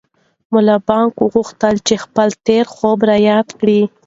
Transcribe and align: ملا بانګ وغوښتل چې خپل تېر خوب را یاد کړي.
ملا 0.51 0.77
بانګ 0.87 1.09
وغوښتل 1.19 1.75
چې 1.87 1.95
خپل 2.03 2.29
تېر 2.47 2.65
خوب 2.73 2.99
را 3.09 3.17
یاد 3.29 3.47
کړي. 3.59 3.81